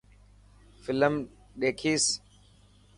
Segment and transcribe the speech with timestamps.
[0.83, 1.13] فلم
[1.59, 2.03] ڏيکيس.